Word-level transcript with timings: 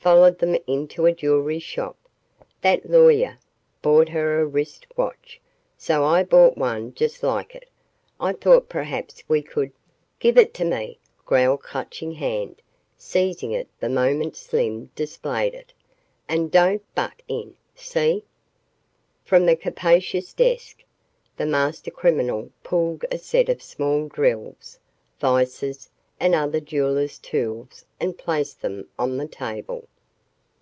Followed 0.00 0.38
them 0.38 0.56
into 0.66 1.04
a 1.04 1.12
jewelry 1.12 1.58
shop. 1.58 1.94
That 2.62 2.88
lawyer 2.88 3.38
bought 3.82 4.08
her 4.08 4.40
a 4.40 4.46
wrist 4.46 4.86
watch. 4.96 5.42
So 5.76 6.04
I 6.06 6.22
bought 6.24 6.56
one 6.56 6.94
just 6.94 7.22
like 7.22 7.54
it. 7.54 7.68
I 8.18 8.32
thought 8.32 8.70
perhaps 8.70 9.22
we 9.28 9.42
could" 9.42 9.72
"Give 10.18 10.38
it 10.38 10.54
to 10.54 10.64
me," 10.64 10.98
growled 11.26 11.62
Clutching 11.62 12.12
Hand, 12.12 12.62
seizing 12.96 13.52
it 13.52 13.68
the 13.78 13.90
moment 13.90 14.36
Slim 14.36 14.86
displayed 14.96 15.52
it. 15.52 15.74
"And 16.26 16.50
don't 16.50 16.82
butt 16.94 17.20
in 17.28 17.56
see?" 17.74 18.24
From 19.22 19.44
the 19.44 19.54
capacious 19.54 20.32
desk, 20.32 20.82
the 21.36 21.44
master 21.44 21.90
criminal 21.90 22.50
pulled 22.64 23.04
a 23.10 23.18
set 23.18 23.50
of 23.50 23.62
small 23.62 24.08
drills, 24.08 24.78
vices, 25.18 25.90
and 26.22 26.34
other 26.34 26.60
jeweler's 26.60 27.18
tools 27.18 27.86
and 27.98 28.18
placed 28.18 28.60
them 28.60 28.86
on 28.98 29.16
the 29.16 29.26
table. 29.26 29.88